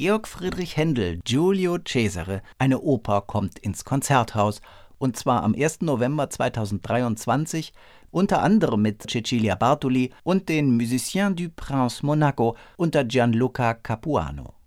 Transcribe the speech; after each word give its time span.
Georg 0.00 0.26
Friedrich 0.26 0.76
Händel, 0.76 1.20
Giulio 1.24 1.78
Cesare, 1.86 2.42
eine 2.58 2.80
Oper 2.80 3.20
kommt 3.20 3.58
ins 3.58 3.84
Konzerthaus 3.84 4.60
und 4.98 5.16
zwar 5.16 5.42
am 5.42 5.54
1. 5.54 5.82
November 5.82 6.30
2023 6.30 7.72
unter 8.10 8.42
anderem 8.42 8.82
mit 8.82 9.08
Cecilia 9.10 9.54
Bartoli 9.54 10.10
und 10.24 10.48
den 10.48 10.76
Musiciens 10.76 11.36
du 11.36 11.48
Prince 11.50 12.04
Monaco 12.04 12.56
unter 12.76 13.04
Gianluca 13.04 13.74
Capuano. 13.74 14.59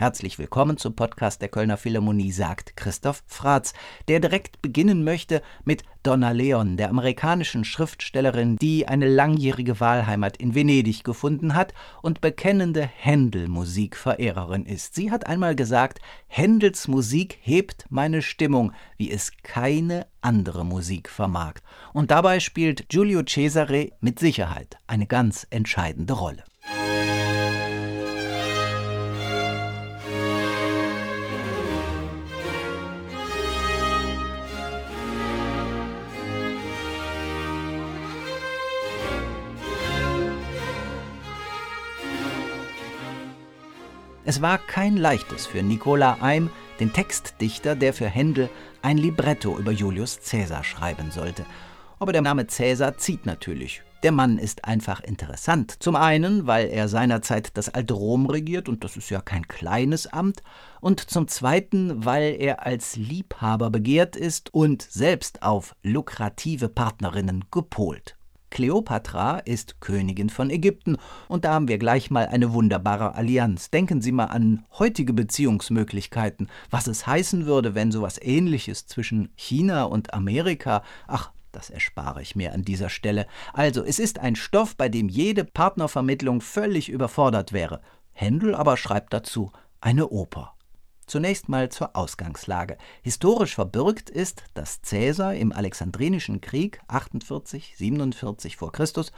Herzlich 0.00 0.38
willkommen 0.38 0.76
zum 0.76 0.94
Podcast 0.94 1.42
der 1.42 1.48
Kölner 1.48 1.76
Philharmonie, 1.76 2.30
sagt 2.30 2.76
Christoph 2.76 3.24
Fratz, 3.26 3.72
der 4.06 4.20
direkt 4.20 4.62
beginnen 4.62 5.02
möchte 5.02 5.42
mit 5.64 5.82
Donna 6.04 6.30
Leon, 6.30 6.76
der 6.76 6.90
amerikanischen 6.90 7.64
Schriftstellerin, 7.64 8.58
die 8.58 8.86
eine 8.86 9.08
langjährige 9.08 9.80
Wahlheimat 9.80 10.36
in 10.36 10.54
Venedig 10.54 11.02
gefunden 11.02 11.56
hat 11.56 11.74
und 12.00 12.20
bekennende 12.20 12.82
Händel-Musikverehrerin 12.82 14.66
ist. 14.66 14.94
Sie 14.94 15.10
hat 15.10 15.26
einmal 15.26 15.56
gesagt, 15.56 15.98
Händels 16.28 16.86
Musik 16.86 17.36
hebt 17.40 17.86
meine 17.90 18.22
Stimmung, 18.22 18.70
wie 18.98 19.10
es 19.10 19.32
keine 19.42 20.06
andere 20.20 20.64
Musik 20.64 21.08
vermag. 21.08 21.54
Und 21.92 22.12
dabei 22.12 22.38
spielt 22.38 22.88
Giulio 22.88 23.24
Cesare 23.26 23.90
mit 24.00 24.20
Sicherheit 24.20 24.76
eine 24.86 25.08
ganz 25.08 25.44
entscheidende 25.50 26.12
Rolle. 26.12 26.44
Es 44.28 44.42
war 44.42 44.58
kein 44.58 44.98
leichtes 44.98 45.46
für 45.46 45.62
Nicola 45.62 46.18
Eim, 46.20 46.50
den 46.80 46.92
Textdichter, 46.92 47.74
der 47.74 47.94
für 47.94 48.10
Händel 48.10 48.50
ein 48.82 48.98
Libretto 48.98 49.56
über 49.56 49.72
Julius 49.72 50.20
Caesar 50.20 50.64
schreiben 50.64 51.10
sollte. 51.10 51.46
Aber 51.98 52.12
der 52.12 52.20
Name 52.20 52.44
Caesar 52.44 52.98
zieht 52.98 53.24
natürlich. 53.24 53.80
Der 54.02 54.12
Mann 54.12 54.36
ist 54.36 54.66
einfach 54.66 55.00
interessant. 55.00 55.82
Zum 55.82 55.96
einen, 55.96 56.46
weil 56.46 56.68
er 56.68 56.88
seinerzeit 56.88 57.56
das 57.56 57.70
alte 57.70 57.94
Rom 57.94 58.26
regiert, 58.26 58.68
und 58.68 58.84
das 58.84 58.98
ist 58.98 59.08
ja 59.08 59.22
kein 59.22 59.48
kleines 59.48 60.06
Amt, 60.06 60.42
und 60.82 61.00
zum 61.00 61.26
zweiten, 61.26 62.04
weil 62.04 62.36
er 62.38 62.66
als 62.66 62.96
Liebhaber 62.96 63.70
begehrt 63.70 64.14
ist 64.14 64.52
und 64.52 64.82
selbst 64.82 65.42
auf 65.42 65.74
lukrative 65.82 66.68
Partnerinnen 66.68 67.46
gepolt. 67.50 68.17
Kleopatra 68.50 69.38
ist 69.38 69.80
Königin 69.80 70.30
von 70.30 70.50
Ägypten 70.50 70.96
und 71.28 71.44
da 71.44 71.54
haben 71.54 71.68
wir 71.68 71.78
gleich 71.78 72.10
mal 72.10 72.26
eine 72.26 72.52
wunderbare 72.52 73.14
Allianz. 73.14 73.70
Denken 73.70 74.00
Sie 74.00 74.12
mal 74.12 74.26
an 74.26 74.64
heutige 74.78 75.12
Beziehungsmöglichkeiten, 75.12 76.48
was 76.70 76.86
es 76.86 77.06
heißen 77.06 77.46
würde, 77.46 77.74
wenn 77.74 77.92
sowas 77.92 78.18
ähnliches 78.20 78.86
zwischen 78.86 79.30
China 79.36 79.84
und 79.84 80.14
Amerika, 80.14 80.82
ach, 81.06 81.32
das 81.52 81.70
erspare 81.70 82.22
ich 82.22 82.36
mir 82.36 82.52
an 82.52 82.62
dieser 82.62 82.88
Stelle. 82.88 83.26
Also, 83.52 83.82
es 83.82 83.98
ist 83.98 84.18
ein 84.18 84.36
Stoff, 84.36 84.76
bei 84.76 84.88
dem 84.88 85.08
jede 85.08 85.44
Partnervermittlung 85.44 86.40
völlig 86.40 86.88
überfordert 86.88 87.52
wäre. 87.52 87.80
Händel 88.12 88.54
aber 88.54 88.76
schreibt 88.76 89.12
dazu 89.12 89.50
eine 89.80 90.08
Oper. 90.08 90.57
Zunächst 91.08 91.48
mal 91.48 91.70
zur 91.70 91.96
Ausgangslage. 91.96 92.76
Historisch 93.02 93.54
verbürgt 93.54 94.10
ist, 94.10 94.44
dass 94.52 94.82
Caesar 94.82 95.34
im 95.34 95.52
Alexandrinischen 95.52 96.42
Krieg 96.42 96.80
48, 96.86 97.74
47 97.78 98.56
vor 98.58 98.72
Christus 98.72 99.10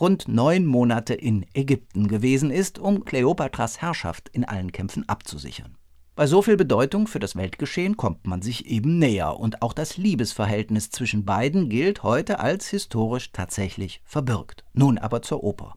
rund 0.00 0.26
neun 0.26 0.66
Monate 0.66 1.14
in 1.14 1.46
Ägypten 1.54 2.08
gewesen 2.08 2.50
ist, 2.50 2.80
um 2.80 3.04
Kleopatras 3.04 3.80
Herrschaft 3.80 4.28
in 4.30 4.44
allen 4.44 4.72
Kämpfen 4.72 5.08
abzusichern. 5.08 5.76
Bei 6.16 6.26
so 6.26 6.42
viel 6.42 6.56
Bedeutung 6.56 7.06
für 7.06 7.20
das 7.20 7.36
Weltgeschehen 7.36 7.96
kommt 7.96 8.26
man 8.26 8.42
sich 8.42 8.66
eben 8.66 8.98
näher 8.98 9.38
und 9.38 9.62
auch 9.62 9.72
das 9.72 9.96
Liebesverhältnis 9.96 10.90
zwischen 10.90 11.24
beiden 11.24 11.68
gilt 11.68 12.02
heute 12.02 12.40
als 12.40 12.68
historisch 12.68 13.30
tatsächlich 13.32 14.02
verbürgt. 14.04 14.64
Nun 14.72 14.98
aber 14.98 15.22
zur 15.22 15.44
Oper. 15.44 15.76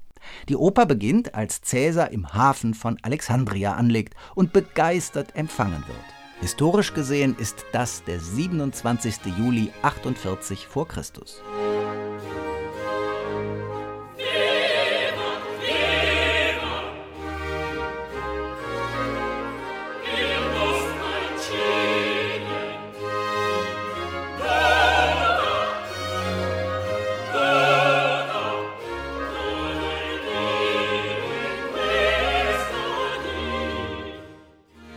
Die 0.50 0.56
Oper 0.56 0.85
beginnt, 0.85 1.35
als 1.35 1.61
Cäsar 1.61 2.11
im 2.11 2.34
Hafen 2.34 2.73
von 2.73 2.97
Alexandria 3.01 3.73
anlegt 3.73 4.16
und 4.35 4.53
begeistert 4.53 5.35
empfangen 5.35 5.84
wird. 5.88 5.97
Historisch 6.41 6.94
gesehen 6.94 7.35
ist 7.39 7.66
das 7.72 8.03
der 8.03 8.19
27. 8.19 9.16
Juli 9.38 9.72
48 9.81 10.67
vor 10.67 10.88
Christus. 10.88 11.41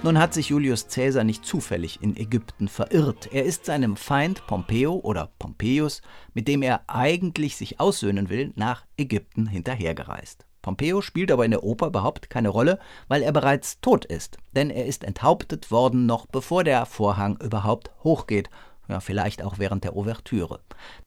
Nun 0.06 0.21
hat 0.21 0.34
sich 0.34 0.50
Julius 0.50 0.87
Caesar 0.87 1.25
nicht 1.25 1.44
zufällig 1.44 2.00
in 2.00 2.17
Ägypten 2.17 2.69
verirrt. 2.69 3.28
Er 3.33 3.43
ist 3.43 3.65
seinem 3.65 3.97
Feind 3.97 4.47
Pompeo 4.47 5.00
oder 5.03 5.33
Pompeius, 5.41 6.00
mit 6.33 6.47
dem 6.47 6.62
er 6.62 6.83
eigentlich 6.87 7.56
sich 7.56 7.81
aussöhnen 7.81 8.28
will, 8.28 8.53
nach 8.55 8.84
Ägypten 8.97 9.49
hinterhergereist. 9.49 10.47
Pompeo 10.62 11.00
spielt 11.00 11.33
aber 11.33 11.44
in 11.44 11.50
der 11.50 11.65
Oper 11.65 11.89
überhaupt 11.89 12.31
keine 12.31 12.50
Rolle, 12.50 12.78
weil 13.09 13.22
er 13.22 13.33
bereits 13.33 13.81
tot 13.81 14.05
ist, 14.05 14.39
denn 14.55 14.71
er 14.71 14.87
ist 14.87 15.03
enthauptet 15.03 15.72
worden, 15.72 16.06
noch 16.06 16.27
bevor 16.27 16.62
der 16.62 16.87
Vorhang 16.87 17.37
überhaupt 17.43 17.91
hochgeht, 18.05 18.49
ja, 18.87 19.00
vielleicht 19.00 19.43
auch 19.43 19.59
während 19.59 19.83
der 19.83 19.97
Ouvertüre. 19.97 20.61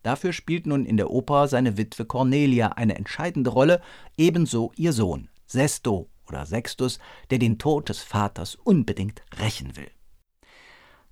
Dafür 0.03 0.33
spielt 0.33 0.67
nun 0.67 0.85
in 0.85 0.97
der 0.97 1.09
Oper 1.09 1.47
seine 1.47 1.77
Witwe 1.77 2.03
Cornelia 2.03 2.73
eine 2.73 2.97
entscheidende 2.97 3.51
Rolle, 3.51 3.79
ebenso 4.17 4.73
ihr 4.75 4.91
Sohn, 4.91 5.29
Sesto 5.45 6.09
oder 6.29 6.45
Sextus, 6.45 6.99
der 7.29 7.39
den 7.39 7.57
Tod 7.57 7.89
des 7.89 7.99
Vaters 7.99 8.55
unbedingt 8.55 9.21
rächen 9.39 9.75
will. 9.75 9.89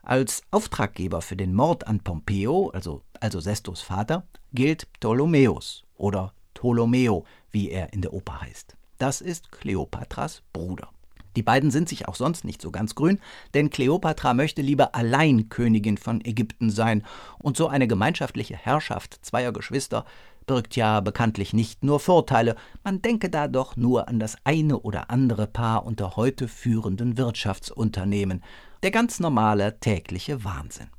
Als 0.02 0.44
Auftraggeber 0.52 1.22
für 1.22 1.36
den 1.36 1.54
Mord 1.54 1.86
an 1.86 2.00
Pompeo, 2.00 2.70
also, 2.70 3.04
also 3.20 3.42
Sestos 3.42 3.82
Vater, 3.82 4.26
gilt 4.54 4.92
Ptolemäus 4.94 5.84
oder 5.96 6.34
Ptolomeo, 6.54 7.26
wie 7.52 7.70
er 7.70 7.92
in 7.92 8.02
der 8.02 8.14
Oper 8.14 8.42
heißt. 8.42 8.78
Das 8.98 9.22
ist 9.22 9.52
Kleopatras 9.52 10.44
Bruder. 10.54 10.90
Die 11.36 11.44
beiden 11.44 11.70
sind 11.70 11.88
sich 11.88 12.08
auch 12.08 12.16
sonst 12.16 12.46
nicht 12.46 12.64
so 12.64 12.72
ganz 12.72 12.96
grün, 12.96 13.20
denn 13.54 13.70
Kleopatra 13.70 14.34
möchte 14.34 14.64
lieber 14.64 14.96
allein 14.96 15.50
Königin 15.50 15.98
von 15.98 16.26
Ägypten 16.26 16.72
sein, 16.72 17.06
und 17.38 17.58
so 17.58 17.68
eine 17.68 17.88
gemeinschaftliche 17.88 18.56
Herrschaft 18.56 19.20
zweier 19.22 19.52
Geschwister 19.52 20.06
birgt 20.48 20.76
ja 20.76 21.02
bekanntlich 21.02 21.54
nicht 21.54 21.84
nur 21.84 22.00
Vorteile, 22.00 22.56
man 22.84 23.02
denke 23.02 23.30
da 23.30 23.48
doch 23.48 23.76
nur 23.76 24.08
an 24.08 24.18
das 24.20 24.38
eine 24.44 24.80
oder 24.80 25.12
andere 25.12 25.46
Paar 25.46 25.86
unter 25.86 26.16
heute 26.16 26.48
führenden 26.48 27.18
Wirtschaftsunternehmen, 27.18 28.44
der 28.82 28.92
ganz 28.92 29.20
normale 29.20 29.80
tägliche 29.80 30.44
Wahnsinn. 30.44 30.90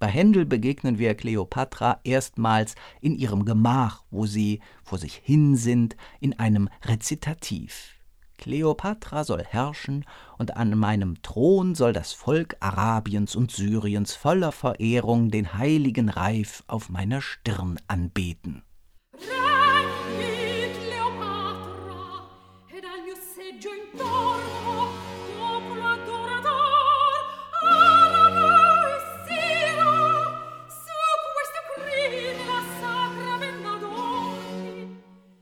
Bei 0.00 0.08
Händel 0.08 0.44
begegnen 0.44 0.98
wir 0.98 1.14
Kleopatra 1.14 2.00
erstmals 2.02 2.74
in 3.00 3.14
ihrem 3.14 3.44
Gemach, 3.44 4.02
wo 4.10 4.26
sie 4.26 4.60
vor 4.82 4.98
sich 4.98 5.14
hin 5.14 5.56
sind, 5.56 5.96
in 6.20 6.38
einem 6.38 6.68
Rezitativ. 6.84 7.94
Kleopatra 8.38 9.24
soll 9.24 9.44
herrschen, 9.44 10.04
und 10.38 10.56
an 10.56 10.78
meinem 10.78 11.20
Thron 11.22 11.74
soll 11.74 11.92
das 11.92 12.12
Volk 12.12 12.56
Arabiens 12.60 13.34
und 13.34 13.50
Syriens 13.50 14.14
voller 14.14 14.52
Verehrung 14.52 15.30
den 15.30 15.54
heiligen 15.54 16.08
Reif 16.08 16.62
auf 16.68 16.88
meiner 16.88 17.20
Stirn 17.20 17.78
anbeten. 17.88 18.62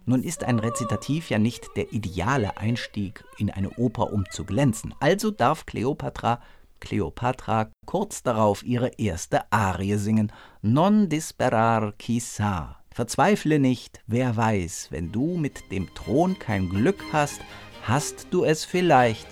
Nun 0.08 0.22
ist 0.22 0.44
ein 0.44 0.60
Rezitativ 0.60 1.30
ja 1.30 1.38
nicht 1.38 1.68
der 1.76 1.92
ideale 1.92 2.56
Einstieg 2.56 3.24
in 3.38 3.50
eine 3.50 3.70
Oper, 3.70 4.12
um 4.12 4.24
zu 4.30 4.44
glänzen. 4.44 4.94
Also 5.00 5.32
darf 5.32 5.66
Kleopatra 5.66 6.40
Kleopatra 6.78 7.70
kurz 7.86 8.22
darauf 8.22 8.62
ihre 8.62 8.92
erste 8.98 9.50
Arie 9.52 9.96
singen, 9.96 10.30
Non 10.62 11.08
disperar 11.08 11.94
chissà. 11.98 12.76
Verzweifle 12.90 13.58
nicht, 13.58 14.00
wer 14.06 14.36
weiß, 14.36 14.88
wenn 14.90 15.10
du 15.10 15.36
mit 15.36 15.70
dem 15.72 15.92
Thron 15.94 16.38
kein 16.38 16.68
Glück 16.68 17.02
hast, 17.12 17.40
hast 17.82 18.28
du 18.30 18.44
es 18.44 18.64
vielleicht 18.64 19.26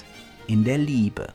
in 0.49 0.65
der 0.65 0.79
Liebe. 0.79 1.33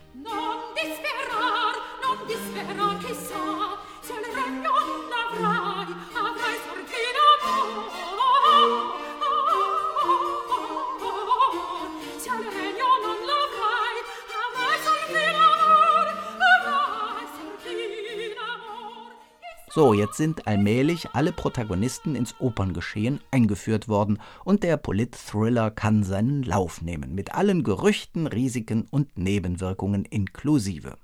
So, 19.79 19.93
jetzt 19.93 20.17
sind 20.17 20.45
allmählich 20.45 21.11
alle 21.13 21.31
Protagonisten 21.31 22.13
ins 22.13 22.35
Operngeschehen 22.41 23.21
eingeführt 23.31 23.87
worden 23.87 24.19
und 24.43 24.63
der 24.63 24.75
Polit-Thriller 24.75 25.71
kann 25.71 26.03
seinen 26.03 26.43
Lauf 26.43 26.81
nehmen, 26.81 27.15
mit 27.15 27.33
allen 27.33 27.63
Gerüchten, 27.63 28.27
Risiken 28.27 28.87
und 28.91 29.17
Nebenwirkungen 29.17 30.03
inklusive. 30.03 30.97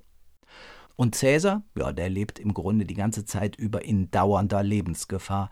Und 0.98 1.16
Cäsar, 1.16 1.64
ja, 1.78 1.94
der 1.94 2.10
lebt 2.10 2.38
im 2.38 2.54
Grunde 2.54 2.84
die 2.84 2.96
ganze 2.96 3.24
Zeit 3.24 3.56
über 3.56 3.86
in 3.86 4.12
dauernder 4.12 4.62
Lebensgefahr. 4.62 5.52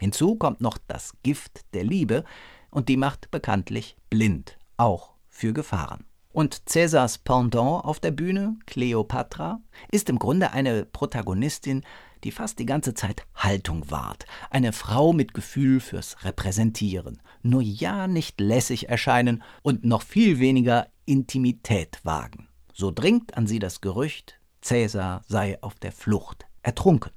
Hinzu 0.00 0.34
kommt 0.34 0.60
noch 0.60 0.78
das 0.88 1.12
Gift 1.22 1.72
der 1.72 1.84
Liebe, 1.84 2.24
und 2.72 2.88
die 2.88 2.96
macht 2.96 3.30
bekanntlich 3.30 3.96
blind, 4.10 4.58
auch 4.76 5.12
für 5.28 5.52
Gefahren. 5.52 6.04
Und 6.32 6.68
Cäsars 6.68 7.18
Pendant 7.18 7.84
auf 7.84 8.00
der 8.00 8.10
Bühne, 8.10 8.58
Cleopatra, 8.66 9.60
ist 9.92 10.10
im 10.10 10.18
Grunde 10.18 10.50
eine 10.50 10.84
Protagonistin, 10.84 11.84
die 12.26 12.32
fast 12.32 12.58
die 12.58 12.66
ganze 12.66 12.92
Zeit 12.92 13.24
Haltung 13.36 13.88
wahrt. 13.88 14.26
Eine 14.50 14.72
Frau 14.72 15.12
mit 15.12 15.32
Gefühl 15.32 15.78
fürs 15.78 16.24
Repräsentieren. 16.24 17.22
Nur 17.42 17.62
ja 17.62 18.08
nicht 18.08 18.40
lässig 18.40 18.88
erscheinen 18.88 19.44
und 19.62 19.84
noch 19.84 20.02
viel 20.02 20.40
weniger 20.40 20.88
Intimität 21.04 22.00
wagen. 22.02 22.48
So 22.74 22.90
dringt 22.90 23.36
an 23.36 23.46
sie 23.46 23.60
das 23.60 23.80
Gerücht, 23.80 24.40
Cäsar 24.60 25.22
sei 25.28 25.62
auf 25.62 25.76
der 25.76 25.92
Flucht, 25.92 26.46
ertrunken. 26.62 27.12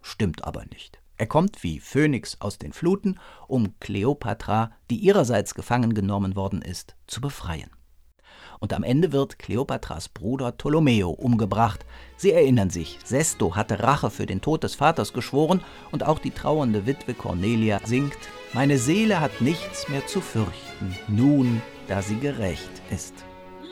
Stimmt 0.00 0.44
aber 0.44 0.64
nicht. 0.64 1.00
Er 1.18 1.26
kommt 1.26 1.62
wie 1.62 1.78
Phönix 1.78 2.40
aus 2.40 2.58
den 2.58 2.72
Fluten, 2.72 3.20
um 3.48 3.78
Kleopatra, 3.78 4.72
die 4.88 4.96
ihrerseits 4.96 5.54
gefangen 5.54 5.92
genommen 5.92 6.34
worden 6.34 6.62
ist, 6.62 6.96
zu 7.06 7.20
befreien 7.20 7.70
und 8.58 8.72
am 8.72 8.82
Ende 8.82 9.12
wird 9.12 9.38
Kleopatras 9.38 10.08
Bruder 10.08 10.52
Ptolomeo 10.52 11.10
umgebracht. 11.10 11.84
Sie 12.16 12.32
erinnern 12.32 12.70
sich, 12.70 12.98
Sesto 13.04 13.56
hatte 13.56 13.80
Rache 13.80 14.10
für 14.10 14.26
den 14.26 14.40
Tod 14.40 14.62
des 14.62 14.74
Vaters 14.74 15.12
geschworen 15.12 15.62
und 15.92 16.04
auch 16.04 16.18
die 16.18 16.30
trauernde 16.30 16.86
Witwe 16.86 17.14
Cornelia 17.14 17.80
singt: 17.84 18.18
Meine 18.52 18.78
Seele 18.78 19.20
hat 19.20 19.40
nichts 19.40 19.88
mehr 19.88 20.06
zu 20.06 20.20
fürchten, 20.20 20.96
nun, 21.08 21.62
da 21.88 22.02
sie 22.02 22.18
gerecht 22.18 22.70
ist. 22.90 23.14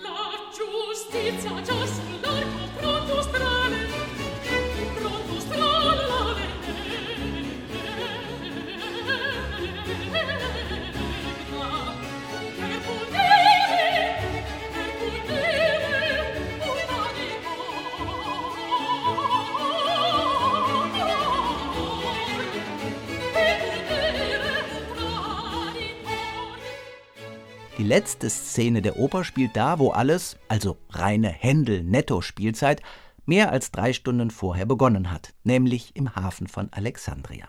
La 0.02 0.30
giustizia, 0.52 2.13
Die 27.84 27.90
letzte 27.90 28.30
Szene 28.30 28.80
der 28.80 28.98
Oper 28.98 29.24
spielt 29.24 29.56
da, 29.56 29.78
wo 29.78 29.90
alles, 29.90 30.38
also 30.48 30.78
reine 30.88 31.28
Händel-Netto-Spielzeit, 31.28 32.80
mehr 33.26 33.52
als 33.52 33.72
drei 33.72 33.92
Stunden 33.92 34.30
vorher 34.30 34.64
begonnen 34.64 35.10
hat, 35.10 35.34
nämlich 35.44 35.94
im 35.94 36.16
Hafen 36.16 36.46
von 36.46 36.72
Alexandria. 36.72 37.46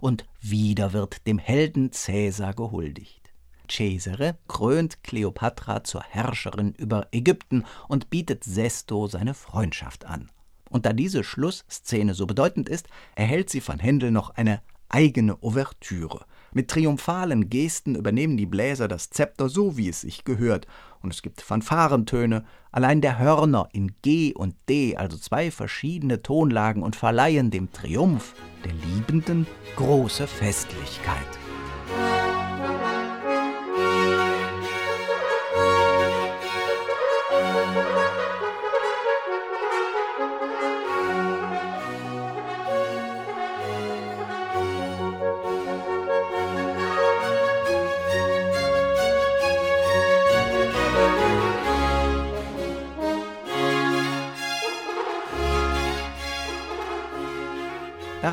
Und 0.00 0.24
wieder 0.40 0.94
wird 0.94 1.26
dem 1.26 1.36
Helden 1.36 1.92
Cäsar 1.92 2.54
gehuldigt. 2.54 3.30
Cesare 3.70 4.38
krönt 4.48 5.02
Kleopatra 5.02 5.84
zur 5.84 6.02
Herrscherin 6.02 6.72
über 6.72 7.08
Ägypten 7.12 7.66
und 7.86 8.08
bietet 8.08 8.42
Sesto 8.42 9.06
seine 9.06 9.34
Freundschaft 9.34 10.06
an. 10.06 10.30
Und 10.70 10.86
da 10.86 10.94
diese 10.94 11.22
Schlussszene 11.22 12.14
so 12.14 12.24
bedeutend 12.24 12.70
ist, 12.70 12.88
erhält 13.16 13.50
sie 13.50 13.60
von 13.60 13.78
Händel 13.80 14.12
noch 14.12 14.30
eine 14.30 14.62
eigene 14.88 15.42
Ouvertüre, 15.42 16.24
mit 16.54 16.68
triumphalen 16.68 17.50
Gesten 17.50 17.94
übernehmen 17.94 18.36
die 18.36 18.46
Bläser 18.46 18.88
das 18.88 19.10
Zepter 19.10 19.48
so, 19.48 19.76
wie 19.76 19.88
es 19.88 20.00
sich 20.00 20.24
gehört, 20.24 20.66
und 21.02 21.12
es 21.12 21.20
gibt 21.20 21.42
Fanfarentöne, 21.42 22.44
allein 22.72 23.02
der 23.02 23.18
Hörner 23.18 23.68
in 23.72 23.92
G 24.00 24.32
und 24.32 24.54
D, 24.68 24.96
also 24.96 25.18
zwei 25.18 25.50
verschiedene 25.50 26.22
Tonlagen, 26.22 26.82
und 26.82 26.96
verleihen 26.96 27.50
dem 27.50 27.70
Triumph 27.72 28.34
der 28.64 28.72
Liebenden 28.72 29.46
große 29.76 30.26
Festlichkeit. 30.26 31.43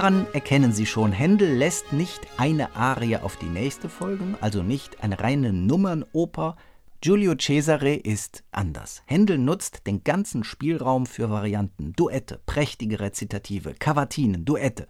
Daran 0.01 0.25
erkennen 0.33 0.73
Sie 0.73 0.87
schon, 0.87 1.11
Händel 1.11 1.55
lässt 1.55 1.93
nicht 1.93 2.21
eine 2.37 2.75
Arie 2.75 3.17
auf 3.17 3.37
die 3.37 3.45
nächste 3.45 3.87
folgen, 3.87 4.35
also 4.41 4.63
nicht 4.63 5.03
eine 5.03 5.19
reine 5.19 5.53
Nummernoper. 5.53 6.55
Giulio 7.01 7.35
Cesare 7.39 7.93
ist 7.93 8.43
anders. 8.49 9.03
Händel 9.05 9.37
nutzt 9.37 9.85
den 9.85 10.03
ganzen 10.03 10.43
Spielraum 10.43 11.05
für 11.05 11.29
Varianten, 11.29 11.93
Duette, 11.93 12.41
prächtige 12.47 12.99
Rezitative, 12.99 13.75
Kavatinen, 13.75 14.43
Duette. 14.43 14.87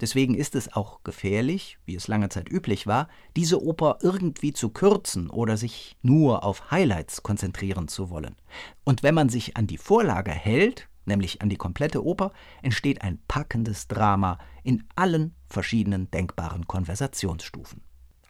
Deswegen 0.00 0.34
ist 0.34 0.56
es 0.56 0.72
auch 0.72 1.04
gefährlich, 1.04 1.78
wie 1.86 1.94
es 1.94 2.08
lange 2.08 2.28
Zeit 2.28 2.50
üblich 2.50 2.88
war, 2.88 3.06
diese 3.36 3.62
Oper 3.62 4.00
irgendwie 4.02 4.52
zu 4.52 4.70
kürzen 4.70 5.30
oder 5.30 5.56
sich 5.56 5.96
nur 6.02 6.42
auf 6.42 6.72
Highlights 6.72 7.22
konzentrieren 7.22 7.86
zu 7.86 8.10
wollen. 8.10 8.34
Und 8.82 9.04
wenn 9.04 9.14
man 9.14 9.28
sich 9.28 9.56
an 9.56 9.68
die 9.68 9.78
Vorlage 9.78 10.32
hält, 10.32 10.87
nämlich 11.08 11.42
an 11.42 11.48
die 11.48 11.56
komplette 11.56 12.04
Oper, 12.04 12.32
entsteht 12.62 13.02
ein 13.02 13.18
packendes 13.26 13.88
Drama 13.88 14.38
in 14.62 14.84
allen 14.94 15.34
verschiedenen 15.48 16.10
denkbaren 16.10 16.68
Konversationsstufen. 16.68 17.82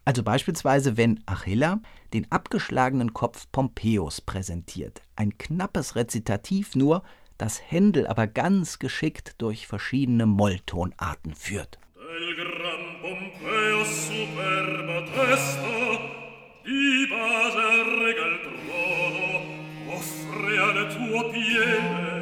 Also 0.08 0.22
beispielsweise, 0.22 0.96
wenn 0.96 1.20
Achilla 1.26 1.80
den 2.14 2.32
abgeschlagenen 2.32 3.12
Kopf 3.12 3.46
Pompeius 3.52 4.22
präsentiert, 4.22 5.02
ein 5.16 5.36
knappes 5.36 5.96
Rezitativ 5.96 6.74
nur, 6.74 7.02
das 7.36 7.60
Händel 7.70 8.06
aber 8.06 8.26
ganz 8.26 8.78
geschickt 8.78 9.34
durch 9.36 9.66
verschiedene 9.66 10.24
Molltonarten 10.24 11.34
führt. 11.34 11.78
Del 11.94 12.36
gran 12.36 13.02
Pompeius 13.02 14.06
superba 14.06 15.00
testa, 15.12 16.00
di 16.64 17.06
base 17.10 17.68
regal 18.00 18.38
trono, 18.42 19.94
offre 19.94 20.62
alle 20.62 21.32
piede 21.32 22.17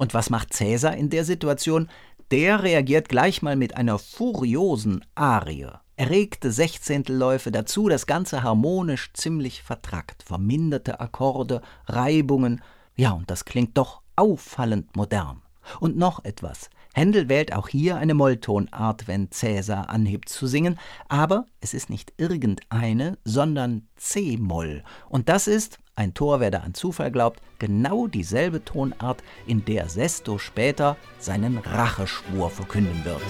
Und 0.00 0.14
was 0.14 0.30
macht 0.30 0.54
Cäsar 0.54 0.96
in 0.96 1.10
der 1.10 1.26
Situation? 1.26 1.90
Der 2.30 2.62
reagiert 2.62 3.10
gleich 3.10 3.42
mal 3.42 3.54
mit 3.54 3.76
einer 3.76 3.98
furiosen 3.98 5.04
Arie. 5.14 5.68
Erregte 5.96 6.52
Sechzehntelläufe 6.52 7.50
dazu, 7.50 7.86
das 7.90 8.06
Ganze 8.06 8.42
harmonisch 8.42 9.12
ziemlich 9.12 9.62
vertrackt, 9.62 10.22
verminderte 10.22 11.00
Akkorde, 11.00 11.60
Reibungen. 11.84 12.62
Ja, 12.96 13.10
und 13.10 13.30
das 13.30 13.44
klingt 13.44 13.76
doch 13.76 14.00
auffallend 14.16 14.96
modern. 14.96 15.42
Und 15.80 15.96
noch 15.96 16.24
etwas. 16.24 16.70
Händel 16.92 17.28
wählt 17.28 17.54
auch 17.54 17.68
hier 17.68 17.96
eine 17.96 18.14
Molltonart, 18.14 19.06
wenn 19.06 19.30
Cäsar 19.30 19.90
anhebt 19.90 20.28
zu 20.28 20.46
singen, 20.46 20.78
aber 21.08 21.46
es 21.60 21.72
ist 21.72 21.88
nicht 21.88 22.12
irgendeine, 22.16 23.16
sondern 23.24 23.86
C-Moll. 23.96 24.82
Und 25.08 25.28
das 25.28 25.46
ist, 25.46 25.78
ein 25.94 26.14
Tor, 26.14 26.40
wer 26.40 26.50
da 26.50 26.60
an 26.60 26.74
Zufall 26.74 27.12
glaubt, 27.12 27.40
genau 27.58 28.06
dieselbe 28.06 28.64
Tonart, 28.64 29.22
in 29.46 29.64
der 29.64 29.88
Sesto 29.88 30.38
später 30.38 30.96
seinen 31.18 31.58
Racheschwur 31.58 32.50
verkünden 32.50 33.04
wird. 33.04 33.22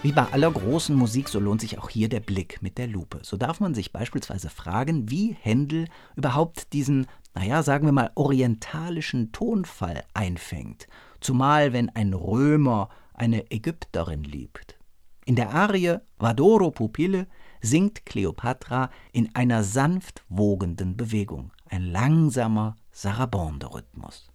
Wie 0.00 0.12
bei 0.12 0.26
aller 0.32 0.50
großen 0.50 0.94
Musik, 0.94 1.28
so 1.28 1.40
lohnt 1.40 1.60
sich 1.60 1.78
auch 1.78 1.88
hier 1.88 2.08
der 2.08 2.20
Blick 2.20 2.62
mit 2.62 2.78
der 2.78 2.86
Lupe. 2.86 3.18
So 3.22 3.36
darf 3.36 3.58
man 3.58 3.74
sich 3.74 3.92
beispielsweise 3.92 4.48
fragen, 4.48 5.10
wie 5.10 5.36
Händel 5.40 5.88
überhaupt 6.14 6.72
diesen, 6.72 7.06
naja, 7.34 7.64
sagen 7.64 7.84
wir 7.84 7.92
mal, 7.92 8.12
orientalischen 8.14 9.32
Tonfall 9.32 10.04
einfängt. 10.14 10.86
zumal 11.20 11.72
wenn 11.72 11.90
ein 11.90 12.14
Römer 12.14 12.90
eine 13.12 13.50
Ägypterin 13.50 14.22
liebt. 14.22 14.78
In 15.24 15.34
der 15.34 15.50
Arie 15.52 15.98
Vadoro 16.16 16.70
Pupille 16.70 17.26
singt 17.60 18.06
Kleopatra 18.06 18.90
in 19.12 19.34
einer 19.34 19.64
sanft 19.64 20.24
wogenden 20.28 20.96
Bewegung, 20.96 21.50
ein 21.68 21.82
langsamer 21.82 22.76
Sarabande-Rhythmus. 22.92 24.27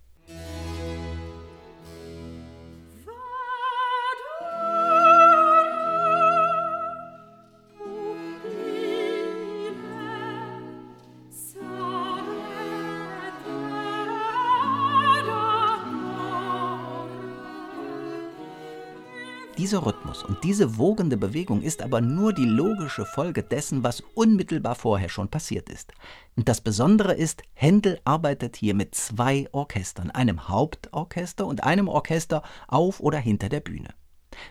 Dieser 19.63 19.86
Rhythmus 19.86 20.24
und 20.24 20.43
diese 20.43 20.77
wogende 20.77 21.15
Bewegung 21.15 21.62
ist 21.62 21.82
aber 21.82 22.01
nur 22.01 22.34
die 22.34 22.43
logische 22.43 23.05
Folge 23.05 23.43
dessen, 23.43 23.82
was 23.82 24.03
unmittelbar 24.13 24.75
vorher 24.75 25.08
schon 25.08 25.29
passiert 25.29 25.70
ist. 25.70 25.93
Und 26.36 26.50
das 26.50 26.60
Besondere 26.60 27.13
ist, 27.13 27.43
Händel 27.53 27.98
arbeitet 28.03 28.58
hier 28.58 28.74
mit 28.74 28.93
zwei 28.93 29.48
Orchestern, 29.53 30.12
einem 30.12 30.50
Hauptorchester 30.50 31.48
und 31.48 31.63
einem 31.63 31.88
Orchester 31.88 32.43
auf 32.67 33.00
oder 33.00 33.20
hinter 33.20 33.48
der 33.48 33.62
Bühne. 33.62 33.88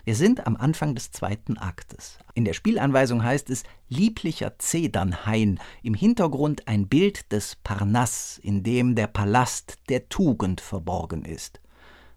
Wir 0.04 0.16
sind 0.16 0.46
am 0.46 0.56
Anfang 0.56 0.94
des 0.94 1.10
zweiten 1.10 1.58
Aktes. 1.58 2.18
In 2.32 2.46
der 2.46 2.54
Spielanweisung 2.54 3.22
heißt 3.22 3.50
es 3.50 3.64
lieblicher 3.90 4.58
Zedernhain, 4.58 5.60
im 5.82 5.92
Hintergrund 5.92 6.68
ein 6.68 6.88
Bild 6.88 7.30
des 7.32 7.56
Parnass, 7.56 8.40
in 8.42 8.62
dem 8.62 8.94
der 8.94 9.08
Palast 9.08 9.76
der 9.90 10.08
Tugend 10.08 10.62
verborgen 10.62 11.26
ist. 11.26 11.60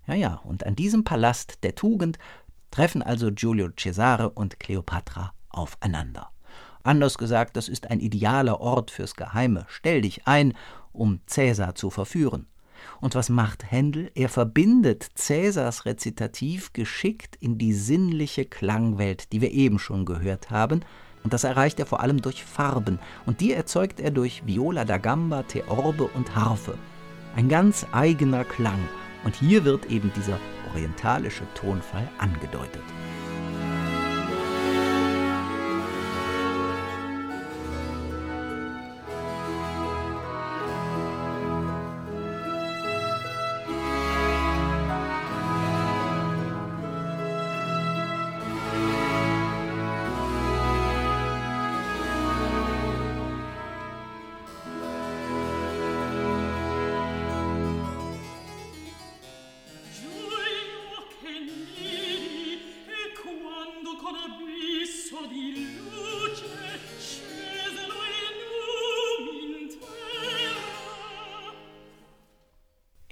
Ja, 0.08 0.14
ja, 0.14 0.36
und 0.44 0.66
an 0.66 0.75
diesem 0.75 1.04
Palast 1.04 1.64
der 1.64 1.74
Tugend 1.74 2.20
treffen 2.72 3.02
also 3.02 3.32
Giulio 3.32 3.70
Cesare 3.78 4.30
und 4.30 4.60
Kleopatra 4.60 5.34
aufeinander. 5.50 6.30
Anders 6.84 7.18
gesagt, 7.18 7.58
das 7.58 7.68
ist 7.68 7.90
ein 7.90 8.00
idealer 8.00 8.62
Ort 8.62 8.92
fürs 8.92 9.16
Geheime. 9.16 9.66
Stell 9.68 10.02
dich 10.02 10.28
ein, 10.28 10.54
um 10.92 11.20
Cäsar 11.26 11.76
zu 11.76 11.90
verführen. 11.90 12.48
Und 13.02 13.16
was 13.16 13.30
macht 13.30 13.72
Händel? 13.72 14.12
Er 14.14 14.30
verbindet 14.30 15.08
Cäsars 15.16 15.86
Rezitativ 15.86 16.74
geschickt 16.74 17.36
in 17.40 17.58
die 17.58 17.74
sinnliche 17.74 18.46
Klangwelt, 18.46 19.32
die 19.32 19.42
wir 19.42 19.52
eben 19.52 19.80
schon 19.80 20.06
gehört 20.06 20.52
haben, 20.52 20.82
und 21.24 21.34
das 21.34 21.44
erreicht 21.44 21.80
er 21.80 21.88
vor 21.88 22.02
allem 22.02 22.22
durch 22.22 22.46
Farben, 22.46 23.00
und 23.26 23.42
die 23.42 23.52
erzeugt 23.52 24.00
er 24.00 24.12
durch 24.12 24.46
Viola 24.46 24.86
da 24.86 25.00
Gamba, 25.00 25.42
Theorbe 25.42 26.04
und 26.14 26.36
Harfe. 26.36 26.78
Ein 27.36 27.50
ganz 27.50 27.88
eigener 27.92 28.44
Klang, 28.44 28.80
und 29.24 29.36
hier 29.36 29.66
wird 29.66 29.88
eben 29.88 30.12
dieser 30.16 30.40
orientalische 30.75 31.46
Tonfall 31.53 32.08
angedeutet. 32.17 32.84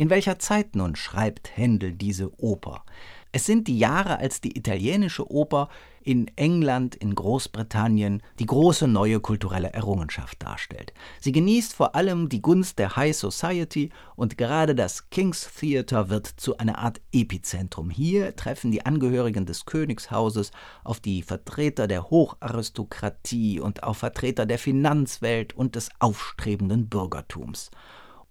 In 0.03 0.09
welcher 0.09 0.37
Zeit 0.37 0.75
nun 0.75 0.97
schreibt 0.97 1.55
Händel 1.55 1.93
diese 1.93 2.37
Oper? 2.37 2.83
Es 3.31 3.45
sind 3.45 3.69
die 3.69 3.79
Jahre, 3.79 4.19
als 4.19 4.41
die 4.41 4.57
italienische 4.57 5.31
Oper 5.31 5.69
in 6.01 6.29
England, 6.35 6.93
in 6.93 7.15
Großbritannien 7.15 8.21
die 8.37 8.45
große 8.45 8.85
neue 8.89 9.21
kulturelle 9.21 9.71
Errungenschaft 9.71 10.43
darstellt. 10.43 10.91
Sie 11.21 11.31
genießt 11.31 11.73
vor 11.73 11.95
allem 11.95 12.27
die 12.27 12.41
Gunst 12.41 12.79
der 12.79 12.97
High 12.97 13.15
Society 13.15 13.91
und 14.17 14.37
gerade 14.37 14.75
das 14.75 15.09
King's 15.09 15.49
Theatre 15.57 16.09
wird 16.09 16.27
zu 16.27 16.57
einer 16.57 16.79
Art 16.79 16.99
Epizentrum. 17.13 17.89
Hier 17.89 18.35
treffen 18.35 18.71
die 18.71 18.85
Angehörigen 18.85 19.45
des 19.45 19.65
Königshauses 19.65 20.51
auf 20.83 20.99
die 20.99 21.21
Vertreter 21.21 21.87
der 21.87 22.09
Hocharistokratie 22.09 23.61
und 23.61 23.83
auf 23.83 23.99
Vertreter 23.99 24.45
der 24.45 24.59
Finanzwelt 24.59 25.53
und 25.53 25.75
des 25.75 25.91
aufstrebenden 25.99 26.89
Bürgertums. 26.89 27.71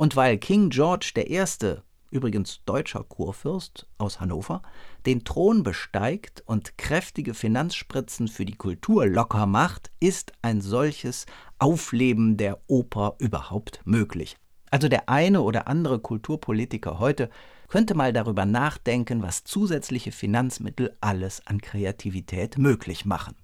Und 0.02 0.16
weil 0.16 0.37
King 0.37 0.71
George 0.71 1.12
I., 1.16 1.76
übrigens 2.11 2.61
deutscher 2.66 3.04
Kurfürst 3.04 3.87
aus 3.99 4.18
Hannover, 4.18 4.62
den 5.06 5.23
Thron 5.23 5.62
besteigt 5.62 6.42
und 6.44 6.76
kräftige 6.76 7.35
Finanzspritzen 7.35 8.26
für 8.26 8.44
die 8.44 8.56
Kultur 8.56 9.06
locker 9.06 9.47
macht, 9.47 9.92
ist 10.00 10.32
ein 10.42 10.61
solches 10.61 11.26
Aufleben 11.61 12.37
der 12.37 12.59
Oper 12.66 13.14
überhaupt 13.21 13.80
möglich. 13.85 14.37
Also 14.73 14.88
der 14.88 15.09
eine 15.09 15.40
oder 15.40 15.68
andere 15.68 16.00
Kulturpolitiker 16.00 16.99
heute 16.99 17.30
könnte 17.68 17.94
mal 17.94 18.12
darüber 18.12 18.44
nachdenken, 18.44 19.23
was 19.23 19.44
zusätzliche 19.44 20.11
Finanzmittel 20.11 20.97
alles 21.00 21.47
an 21.47 21.61
Kreativität 21.61 22.59
möglich 22.59 23.04
machen. 23.04 23.37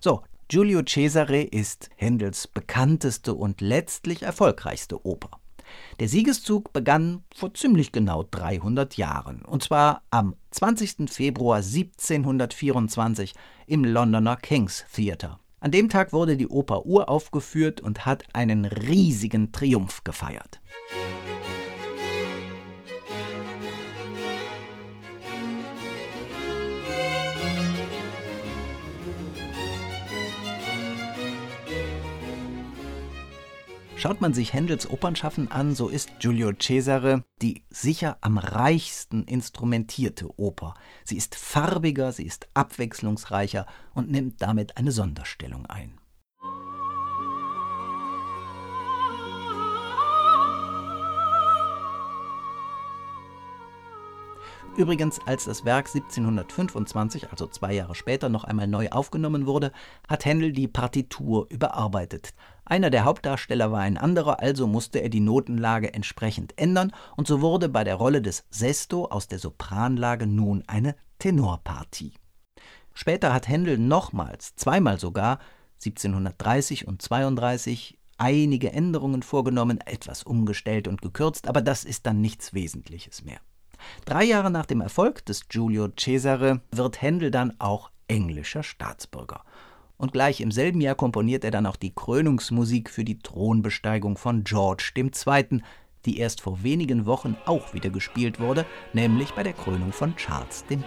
So, 0.00 0.22
Giulio 0.48 0.82
Cesare 0.86 1.40
ist 1.40 1.88
Händels 1.96 2.46
bekannteste 2.46 3.32
und 3.32 3.62
letztlich 3.62 4.22
erfolgreichste 4.22 5.06
Oper. 5.06 5.40
Der 6.00 6.08
Siegeszug 6.08 6.72
begann 6.72 7.22
vor 7.34 7.54
ziemlich 7.54 7.92
genau 7.92 8.24
300 8.30 8.96
Jahren, 8.96 9.42
und 9.42 9.62
zwar 9.62 10.02
am 10.10 10.34
20. 10.50 11.10
Februar 11.10 11.58
1724 11.58 13.34
im 13.66 13.84
Londoner 13.84 14.36
King's 14.36 14.84
Theatre. 14.92 15.38
An 15.60 15.70
dem 15.70 15.88
Tag 15.88 16.12
wurde 16.12 16.36
die 16.36 16.48
Oper 16.48 16.84
uraufgeführt 16.84 17.80
und 17.80 18.04
hat 18.04 18.24
einen 18.34 18.66
riesigen 18.66 19.50
Triumph 19.50 20.04
gefeiert. 20.04 20.60
Schaut 34.04 34.20
man 34.20 34.34
sich 34.34 34.52
Händels 34.52 34.90
Opernschaffen 34.90 35.50
an, 35.50 35.74
so 35.74 35.88
ist 35.88 36.10
Giulio 36.18 36.52
Cesare 36.60 37.24
die 37.40 37.64
sicher 37.70 38.18
am 38.20 38.36
reichsten 38.36 39.24
instrumentierte 39.24 40.28
Oper. 40.38 40.74
Sie 41.04 41.16
ist 41.16 41.34
farbiger, 41.34 42.12
sie 42.12 42.26
ist 42.26 42.46
abwechslungsreicher 42.52 43.64
und 43.94 44.10
nimmt 44.10 44.42
damit 44.42 44.76
eine 44.76 44.92
Sonderstellung 44.92 45.64
ein. 45.64 45.98
Übrigens, 54.76 55.20
als 55.24 55.44
das 55.44 55.64
Werk 55.64 55.86
1725, 55.94 57.30
also 57.30 57.46
zwei 57.46 57.72
Jahre 57.72 57.94
später, 57.94 58.28
noch 58.28 58.42
einmal 58.42 58.66
neu 58.66 58.90
aufgenommen 58.90 59.46
wurde, 59.46 59.70
hat 60.08 60.24
Händel 60.24 60.52
die 60.52 60.66
Partitur 60.66 61.46
überarbeitet. 61.48 62.34
Einer 62.66 62.90
der 62.90 63.04
Hauptdarsteller 63.04 63.70
war 63.72 63.80
ein 63.80 63.98
anderer, 63.98 64.40
also 64.40 64.66
musste 64.66 65.00
er 65.00 65.10
die 65.10 65.20
Notenlage 65.20 65.92
entsprechend 65.92 66.58
ändern, 66.58 66.92
und 67.16 67.26
so 67.26 67.42
wurde 67.42 67.68
bei 67.68 67.84
der 67.84 67.96
Rolle 67.96 68.22
des 68.22 68.44
Sesto 68.50 69.06
aus 69.06 69.28
der 69.28 69.38
Sopranlage 69.38 70.26
nun 70.26 70.64
eine 70.66 70.96
Tenorpartie. 71.18 72.14
Später 72.94 73.34
hat 73.34 73.48
Händel 73.48 73.76
nochmals, 73.76 74.54
zweimal 74.56 74.98
sogar, 74.98 75.40
1730 75.84 76.86
und 76.86 77.02
32, 77.02 77.98
einige 78.16 78.72
Änderungen 78.72 79.22
vorgenommen, 79.22 79.80
etwas 79.80 80.22
umgestellt 80.22 80.88
und 80.88 81.02
gekürzt, 81.02 81.48
aber 81.48 81.60
das 81.60 81.84
ist 81.84 82.06
dann 82.06 82.20
nichts 82.20 82.54
Wesentliches 82.54 83.24
mehr. 83.24 83.40
Drei 84.06 84.24
Jahre 84.24 84.50
nach 84.50 84.66
dem 84.66 84.80
Erfolg 84.80 85.26
des 85.26 85.48
Giulio 85.48 85.88
Cesare 85.98 86.62
wird 86.70 87.02
Händel 87.02 87.30
dann 87.30 87.58
auch 87.58 87.90
englischer 88.08 88.62
Staatsbürger. 88.62 89.44
Und 90.04 90.12
gleich 90.12 90.42
im 90.42 90.50
selben 90.50 90.82
Jahr 90.82 90.96
komponiert 90.96 91.44
er 91.44 91.50
dann 91.50 91.64
auch 91.64 91.76
die 91.76 91.94
Krönungsmusik 91.94 92.90
für 92.90 93.04
die 93.04 93.20
Thronbesteigung 93.20 94.18
von 94.18 94.44
George 94.44 94.90
II., 94.94 95.62
die 96.04 96.18
erst 96.18 96.42
vor 96.42 96.62
wenigen 96.62 97.06
Wochen 97.06 97.38
auch 97.46 97.72
wieder 97.72 97.88
gespielt 97.88 98.38
wurde, 98.38 98.66
nämlich 98.92 99.32
bei 99.32 99.42
der 99.42 99.54
Krönung 99.54 99.92
von 99.92 100.14
Charles 100.16 100.62
III. 100.68 100.78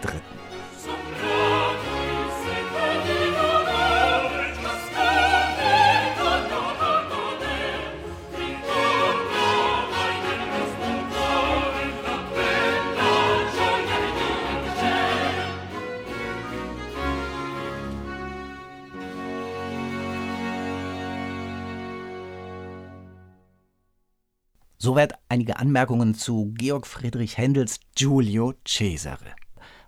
Soweit 24.87 25.15
einige 25.27 25.59
Anmerkungen 25.59 26.13
zu 26.13 26.53
Georg 26.57 26.87
Friedrich 26.87 27.37
Händels 27.37 27.81
Giulio 27.93 28.53
Cesare. 28.65 29.35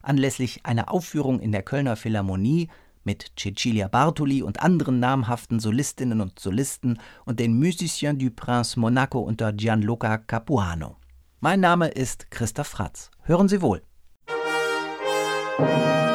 Anlässlich 0.01 0.65
einer 0.65 0.91
Aufführung 0.91 1.39
in 1.39 1.53
der 1.53 1.63
Kölner 1.63 1.95
Philharmonie 1.95 2.67
mit 3.05 3.31
Cecilia 3.39 3.87
Bartoli 3.87 4.43
und 4.43 4.61
anderen 4.61 4.99
namhaften 4.99 5.61
Solistinnen 5.61 6.19
und 6.19 6.37
Solisten 6.37 6.99
und 7.23 7.39
den 7.39 7.57
Musiciens 7.57 8.21
du 8.21 8.29
Prince 8.29 8.77
Monaco 8.77 9.19
unter 9.19 9.53
Gianluca 9.53 10.17
Capuano. 10.17 10.97
Mein 11.39 11.61
Name 11.61 11.87
ist 11.87 12.29
Christoph 12.29 12.67
Fratz. 12.67 13.09
Hören 13.23 13.47
Sie 13.47 13.61
wohl. 13.61 13.81
Musik 15.59 16.08